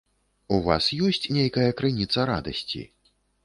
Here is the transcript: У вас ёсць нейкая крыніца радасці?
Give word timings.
У 0.57 0.57
вас 0.67 0.85
ёсць 1.09 1.29
нейкая 1.39 1.67
крыніца 1.81 2.29
радасці? 2.33 2.87